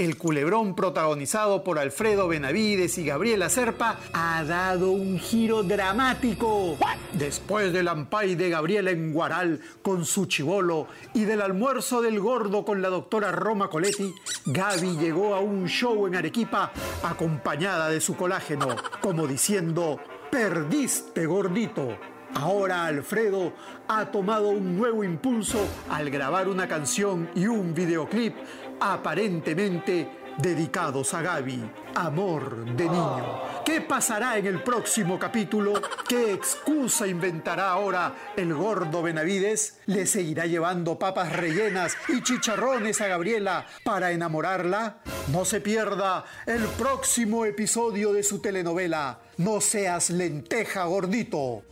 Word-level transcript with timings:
El 0.00 0.16
culebrón 0.16 0.74
protagonizado 0.74 1.62
por 1.62 1.78
Alfredo 1.78 2.26
Benavides 2.26 2.96
y 2.96 3.04
Gabriela 3.04 3.50
Serpa 3.50 3.98
ha 4.14 4.42
dado 4.44 4.92
un 4.92 5.18
giro 5.18 5.62
dramático. 5.62 6.78
Después 7.12 7.70
del 7.74 7.86
ampay 7.86 8.34
de 8.34 8.48
Gabriela 8.48 8.92
en 8.92 9.12
Guaral 9.12 9.60
con 9.82 10.06
su 10.06 10.24
chivolo 10.24 10.86
y 11.12 11.24
del 11.26 11.42
almuerzo 11.42 12.00
del 12.00 12.18
gordo 12.18 12.64
con 12.64 12.80
la 12.80 12.88
doctora 12.88 13.30
Roma 13.30 13.68
Coletti, 13.68 14.14
Gaby 14.46 14.96
llegó 14.96 15.34
a 15.34 15.40
un 15.40 15.68
show 15.68 16.06
en 16.06 16.16
Arequipa 16.16 16.72
acompañada 17.02 17.90
de 17.90 18.00
su 18.00 18.16
colágeno, 18.16 18.68
como 19.02 19.26
diciendo, 19.26 20.00
perdiste 20.30 21.26
gordito. 21.26 21.98
Ahora 22.34 22.86
Alfredo 22.86 23.52
ha 23.88 24.06
tomado 24.06 24.50
un 24.50 24.76
nuevo 24.76 25.04
impulso 25.04 25.66
al 25.88 26.10
grabar 26.10 26.48
una 26.48 26.68
canción 26.68 27.28
y 27.34 27.46
un 27.46 27.74
videoclip 27.74 28.36
aparentemente 28.80 30.08
dedicados 30.38 31.12
a 31.12 31.22
Gaby, 31.22 31.70
amor 31.94 32.64
de 32.76 32.84
niño. 32.84 33.40
¿Qué 33.64 33.80
pasará 33.82 34.38
en 34.38 34.46
el 34.46 34.62
próximo 34.62 35.18
capítulo? 35.18 35.74
¿Qué 36.08 36.32
excusa 36.32 37.06
inventará 37.06 37.70
ahora 37.70 38.14
el 38.36 38.54
gordo 38.54 39.02
Benavides? 39.02 39.80
¿Le 39.86 40.06
seguirá 40.06 40.46
llevando 40.46 40.98
papas 40.98 41.32
rellenas 41.32 41.96
y 42.08 42.22
chicharrones 42.22 43.00
a 43.00 43.08
Gabriela 43.08 43.66
para 43.84 44.12
enamorarla? 44.12 44.98
No 45.28 45.44
se 45.44 45.60
pierda 45.60 46.24
el 46.46 46.62
próximo 46.62 47.44
episodio 47.44 48.12
de 48.12 48.22
su 48.22 48.40
telenovela. 48.40 49.20
No 49.36 49.60
seas 49.60 50.10
lenteja 50.10 50.84
gordito. 50.84 51.62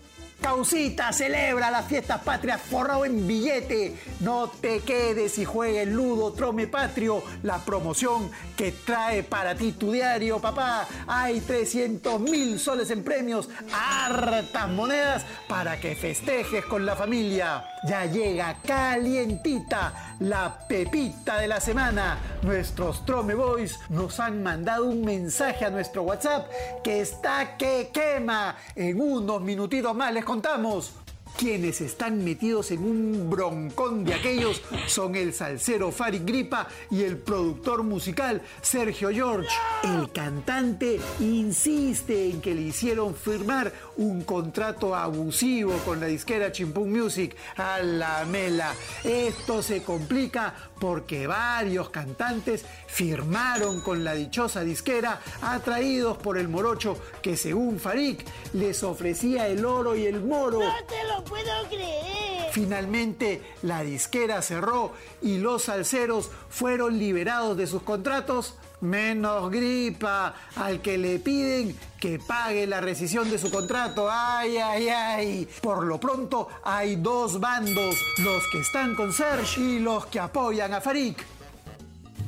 Causita, 0.40 1.12
celebra 1.12 1.70
las 1.70 1.86
fiestas 1.86 2.22
patrias 2.22 2.60
forrado 2.60 3.04
en 3.04 3.26
billete. 3.26 3.96
No 4.20 4.48
te 4.48 4.80
quedes 4.80 5.36
y 5.38 5.44
juegue 5.44 5.82
el 5.82 5.92
Ludo 5.92 6.32
Trome 6.32 6.68
Patrio, 6.68 7.22
la 7.42 7.58
promoción 7.58 8.30
que 8.56 8.72
trae 8.72 9.24
para 9.24 9.56
ti 9.56 9.72
tu 9.72 9.90
diario, 9.90 10.38
papá. 10.38 10.86
Hay 11.08 11.40
300 11.40 12.20
mil 12.20 12.58
soles 12.60 12.90
en 12.90 13.02
premios, 13.02 13.48
hartas 13.72 14.68
monedas 14.68 15.26
para 15.48 15.80
que 15.80 15.96
festejes 15.96 16.64
con 16.64 16.86
la 16.86 16.94
familia. 16.94 17.64
Ya 17.86 18.06
llega 18.06 18.56
calientita 18.64 20.16
la 20.20 20.66
pepita 20.68 21.38
de 21.38 21.48
la 21.48 21.60
semana. 21.60 22.18
Nuestros 22.42 23.04
Trome 23.04 23.34
Boys 23.34 23.78
nos 23.88 24.18
han 24.20 24.42
mandado 24.42 24.86
un 24.86 25.04
mensaje 25.04 25.64
a 25.64 25.70
nuestro 25.70 26.02
WhatsApp 26.02 26.48
que 26.82 27.00
está 27.00 27.56
que 27.56 27.90
quema. 27.92 28.56
En 28.74 29.00
unos 29.00 29.40
minutitos 29.40 29.94
más 29.94 30.12
les 30.12 30.24
contamos. 30.28 30.92
Quienes 31.36 31.80
están 31.80 32.24
metidos 32.24 32.70
en 32.70 32.80
un 32.80 33.30
broncón 33.30 34.04
de 34.04 34.14
aquellos 34.14 34.60
son 34.86 35.14
el 35.14 35.32
salsero 35.32 35.92
Farid 35.92 36.22
Gripa 36.24 36.66
y 36.90 37.02
el 37.02 37.16
productor 37.18 37.82
musical 37.82 38.42
Sergio 38.60 39.10
George. 39.10 39.48
El 39.84 40.10
cantante 40.10 41.00
insiste 41.20 42.30
en 42.30 42.40
que 42.40 42.54
le 42.54 42.62
hicieron 42.62 43.14
firmar 43.14 43.72
un 43.96 44.22
contrato 44.22 44.94
abusivo 44.94 45.76
con 45.84 46.00
la 46.00 46.06
disquera 46.06 46.50
Chimpún 46.50 46.92
Music 46.92 47.36
a 47.56 47.80
la 47.80 48.24
mela. 48.24 48.74
Esto 49.04 49.62
se 49.62 49.82
complica 49.82 50.54
porque 50.80 51.26
varios 51.26 51.90
cantantes 51.90 52.64
firmaron 52.86 53.80
con 53.80 54.04
la 54.04 54.14
dichosa 54.14 54.62
disquera 54.62 55.20
atraídos 55.42 56.16
por 56.18 56.38
el 56.38 56.48
morocho 56.48 56.98
que 57.22 57.36
según 57.36 57.78
Farik 57.78 58.24
les 58.52 58.82
ofrecía 58.82 59.48
el 59.48 59.64
oro 59.64 59.96
y 59.96 60.06
el 60.06 60.20
moro. 60.20 60.60
¡No 60.60 60.84
te 60.86 61.17
puedo 61.24 61.68
creer! 61.68 62.50
Finalmente 62.52 63.42
la 63.62 63.82
disquera 63.82 64.42
cerró 64.42 64.92
y 65.22 65.38
los 65.38 65.64
salseros 65.64 66.30
fueron 66.48 66.98
liberados 66.98 67.56
de 67.56 67.66
sus 67.66 67.82
contratos 67.82 68.54
menos 68.80 69.50
gripa 69.50 70.34
al 70.56 70.80
que 70.80 70.98
le 70.98 71.18
piden 71.18 71.76
que 72.00 72.18
pague 72.18 72.66
la 72.66 72.80
rescisión 72.80 73.30
de 73.30 73.38
su 73.38 73.50
contrato. 73.50 74.08
Ay, 74.10 74.56
ay, 74.58 74.88
ay. 74.88 75.48
Por 75.60 75.84
lo 75.84 75.98
pronto 75.98 76.48
hay 76.62 76.96
dos 76.96 77.40
bandos, 77.40 77.96
los 78.18 78.42
que 78.52 78.60
están 78.60 78.94
con 78.94 79.12
Serge 79.12 79.60
y 79.60 79.78
los 79.80 80.06
que 80.06 80.20
apoyan 80.20 80.74
a 80.74 80.80
Farik. 80.80 81.37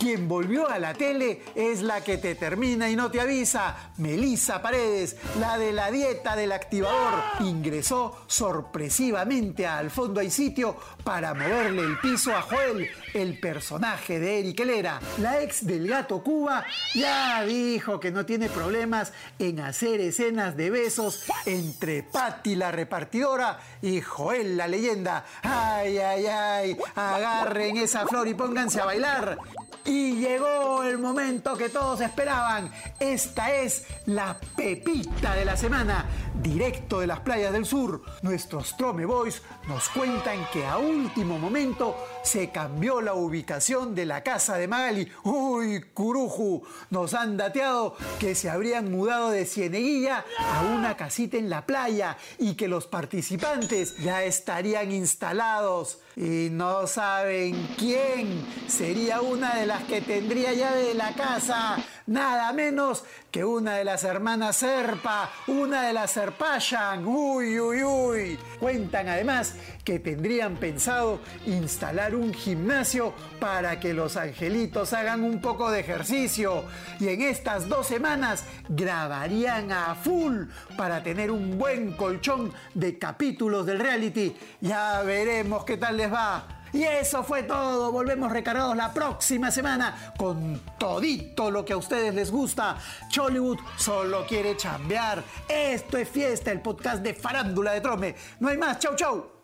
Quien 0.01 0.29
volvió 0.29 0.67
a 0.67 0.79
la 0.79 0.95
tele 0.95 1.43
es 1.55 1.83
la 1.83 2.03
que 2.03 2.17
te 2.17 2.35
termina 2.35 2.89
y 2.89 2.97
no 2.97 3.11
te 3.11 3.21
avisa. 3.21 3.93
Melissa 3.99 4.63
Paredes, 4.63 5.15
la 5.39 5.59
de 5.59 5.73
la 5.73 5.91
dieta 5.91 6.35
del 6.37 6.53
activador, 6.53 7.23
ingresó 7.41 8.17
sorpresivamente 8.27 9.67
Al 9.67 9.91
fondo 9.91 10.21
hay 10.21 10.31
sitio 10.31 10.75
para 11.05 11.35
moverle 11.35 11.83
el 11.83 11.99
piso 11.99 12.35
a 12.35 12.41
Joel, 12.41 12.89
el 13.13 13.39
personaje 13.39 14.19
de 14.19 14.41
Eric 14.41 14.61
Helera. 14.61 15.01
La 15.19 15.43
ex 15.43 15.67
del 15.67 15.87
gato 15.87 16.23
Cuba 16.23 16.65
ya 16.95 17.43
dijo 17.43 18.01
que 18.01 18.11
no 18.11 18.25
tiene 18.25 18.49
problemas 18.49 19.13
en 19.39 19.61
hacer 19.61 20.01
escenas 20.01 20.57
de 20.57 20.71
besos 20.71 21.25
entre 21.45 22.05
Patty 22.05 22.55
la 22.55 22.71
repartidora 22.71 23.61
y 23.83 24.01
Joel 24.01 24.57
la 24.57 24.67
leyenda. 24.67 25.27
Ay, 25.43 25.99
ay, 25.99 26.27
ay, 26.27 26.77
agarren 26.95 27.77
esa 27.77 28.07
flor 28.07 28.29
y 28.29 28.33
pónganse 28.33 28.81
a 28.81 28.87
bailar. 28.87 29.37
Y 29.85 30.17
llegó 30.17 30.83
el 30.83 30.99
momento 30.99 31.57
que 31.57 31.69
todos 31.69 32.01
esperaban. 32.01 32.71
Esta 32.99 33.55
es 33.55 33.85
la 34.07 34.37
pepita 34.57 35.35
de 35.35 35.45
la 35.45 35.57
semana, 35.57 36.07
directo 36.43 37.01
de 37.01 37.07
las 37.07 37.21
playas 37.21 37.53
del 37.53 37.65
sur. 37.65 38.03
Nuestros 38.23 38.77
Trome 38.77 39.07
Boys 39.07 39.43
nos 39.69 39.89
cuentan 39.89 40.47
que 40.53 40.67
a 40.67 40.79
último 40.79 41.39
momento 41.39 41.97
se 42.23 42.51
cambió 42.51 43.01
la 43.01 43.15
ubicación 43.15 43.95
de 43.95 44.05
la 44.05 44.23
casa 44.23 44.57
de 44.57 44.69
Magali. 44.69 45.11
Uy, 45.25 45.83
Curuju, 45.95 46.63
nos 46.91 47.15
han 47.15 47.37
dateado 47.37 47.97
que 48.19 48.35
se 48.35 48.51
habrían 48.51 48.91
mudado 48.91 49.31
de 49.31 49.47
Cieneguilla 49.47 50.25
a 50.39 50.63
una 50.63 50.97
casita 50.97 51.37
en 51.39 51.49
la 51.49 51.65
playa 51.65 52.17
y 52.39 52.55
que 52.55 52.69
los 52.69 52.87
participantes 52.87 53.97
ya 53.99 54.25
estarían 54.25 54.93
instalados. 54.93 56.01
Y 56.17 56.49
no 56.51 56.87
saben 56.87 57.75
quién 57.79 58.45
sería 58.69 59.21
una 59.21 59.55
de 59.57 59.70
las 59.71 59.85
que 59.85 60.01
tendría 60.01 60.53
llave 60.53 60.83
de 60.83 60.95
la 60.95 61.13
casa. 61.13 61.77
Nada 62.09 62.53
menos 62.53 63.05
que 63.31 63.45
una 63.45 63.77
de 63.77 63.85
las 63.85 64.03
hermanas 64.03 64.57
Serpa, 64.57 65.31
una 65.47 65.83
de 65.87 65.93
las 65.93 66.11
Serpashan. 66.11 67.07
Uy, 67.07 67.61
uy, 67.61 67.85
uy. 67.85 68.39
Cuentan 68.59 69.09
además 69.09 69.55
que 69.85 70.01
tendrían 70.01 70.57
pensado 70.57 71.21
instalar 71.47 72.17
un 72.17 72.35
gimnasio 72.35 73.15
para 73.39 73.79
que 73.79 73.95
los 73.95 74.17
angelitos 74.17 74.93
hagan 74.93 75.23
un 75.23 75.41
poco 75.41 75.71
de 75.71 75.79
ejercicio. 75.79 76.65
Y 76.99 77.07
en 77.07 77.23
estas 77.23 77.69
dos 77.69 77.87
semanas 77.87 78.43
grabarían 78.69 79.71
a 79.71 79.95
full 79.95 80.47
para 80.77 81.01
tener 81.05 81.31
un 81.31 81.59
buen 81.59 81.93
colchón 81.93 82.53
de 82.75 82.99
capítulos 82.99 83.67
del 83.67 83.79
reality. 83.79 84.37
Ya 84.61 85.03
veremos 85.03 85.65
qué 85.65 85.77
tal 85.77 85.97
les 85.97 86.13
va. 86.13 86.60
Y 86.73 86.85
eso 86.85 87.25
fue 87.25 87.43
todo. 87.43 87.91
Volvemos 87.93 88.31
recargados 88.31 88.77
la 88.77 88.93
próxima 88.93 89.51
semana 89.51 90.13
con 90.17 90.61
todito 90.79 91.51
lo 91.51 91.65
que 91.65 91.73
a 91.73 91.77
ustedes 91.77 92.15
les 92.15 92.31
gusta. 92.31 92.77
Chollywood 93.09 93.59
solo 93.77 94.27
quiere 94.27 94.57
chambear. 94.57 95.23
Esto 95.49 95.99
es 95.99 96.09
fiesta, 96.09 96.53
el 96.53 96.61
podcast 96.61 97.03
de 97.03 97.15
Farándula 97.15 97.73
de 97.73 97.81
Trome. 97.81 98.15
No 98.39 98.49
hay 98.49 98.59
más. 98.59 98.79
Chau, 98.79 98.95
chau. 98.95 99.40